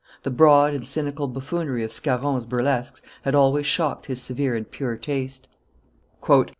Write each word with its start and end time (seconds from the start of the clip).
The 0.23 0.31
broad 0.31 0.73
and 0.73 0.87
cynical 0.87 1.27
buffoonery 1.27 1.83
of 1.83 1.93
Scarron's 1.93 2.45
burlesques 2.45 3.03
had 3.21 3.35
always 3.35 3.67
shocked 3.67 4.07
his 4.07 4.19
severe 4.19 4.55
and 4.55 4.67
pure 4.67 4.97
taste. 4.97 5.47